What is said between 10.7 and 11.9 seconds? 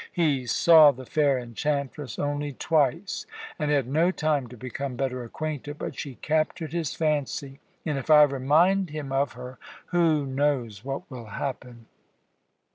what will happen?"